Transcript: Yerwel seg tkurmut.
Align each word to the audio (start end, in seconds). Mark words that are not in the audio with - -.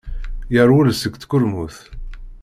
Yerwel 0.53 0.89
seg 0.95 1.13
tkurmut. 1.17 1.77